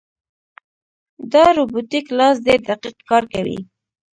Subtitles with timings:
[1.31, 3.59] دا روبوټیک لاس ډېر دقیق کار کوي.